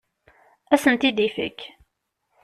[0.71, 1.59] Ad asen-t-id-ifek.